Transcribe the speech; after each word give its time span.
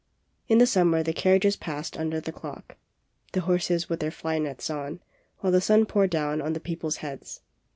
In 0.47 0.57
the 0.57 0.65
summer 0.65 1.03
the 1.03 1.13
carriages 1.13 1.55
passed 1.55 1.95
under 1.95 2.19
the 2.19 2.31
clock, 2.31 2.75
the 3.33 3.41
horses 3.41 3.87
with 3.87 3.99
their 3.99 4.09
fly 4.09 4.39
nets 4.39 4.67
on, 4.71 4.99
while 5.41 5.51
the 5.53 5.61
sun 5.61 5.85
poured 5.85 6.09
down 6.09 6.41
on 6.41 6.53
the 6.53 6.59
peoples' 6.59 6.97
heads. 7.05 7.41